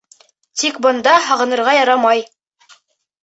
Тик 0.61 0.77
бында 0.85 1.13
һағынырға 1.27 1.75
ярамай. 1.79 2.23